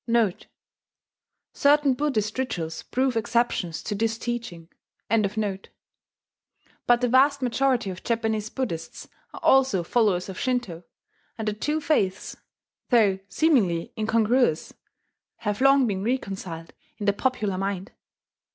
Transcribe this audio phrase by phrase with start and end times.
[0.05, 0.07] *
[1.53, 4.67] [*Certain Buddhist rituals prove exceptions to this teaching.]
[5.07, 5.61] But
[7.01, 10.81] the vast majority of Japanese Buddhists are also followers of Shinto;
[11.37, 12.35] and the two faiths,
[12.89, 14.73] though seemingly incongruous,
[15.35, 17.91] have long been reconciled in the popular mind.